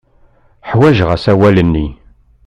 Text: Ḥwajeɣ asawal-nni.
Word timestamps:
Ḥwajeɣ 0.69 1.09
asawal-nni. 1.15 1.87